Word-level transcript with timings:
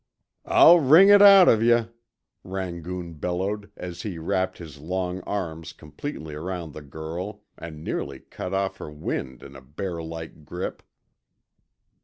"I'll 0.47 0.79
wring 0.79 1.09
it 1.09 1.21
out 1.21 1.47
of 1.47 1.61
yuh," 1.61 1.89
Rangoon 2.43 3.13
bellowed 3.19 3.69
as 3.77 4.01
he 4.01 4.17
wrapped 4.17 4.57
his 4.57 4.79
long 4.79 5.21
arms 5.27 5.73
completely 5.73 6.33
around 6.33 6.73
the 6.73 6.81
girl 6.81 7.43
and 7.55 7.83
nearly 7.83 8.19
cut 8.21 8.51
off 8.51 8.77
her 8.77 8.89
wind 8.89 9.43
in 9.43 9.55
a 9.55 9.61
bearlike 9.61 10.43
grip. 10.43 10.81